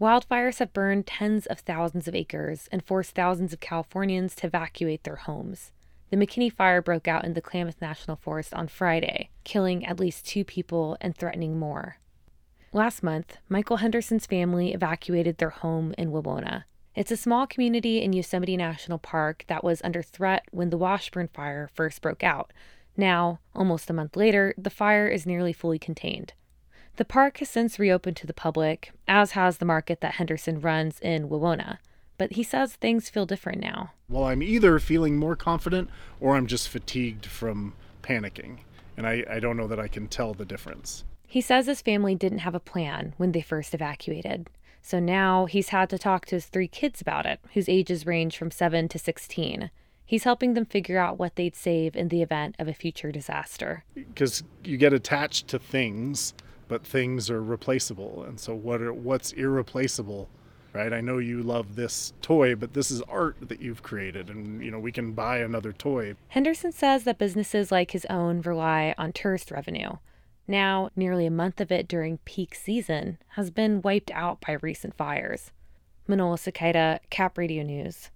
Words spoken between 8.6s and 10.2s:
Friday, killing at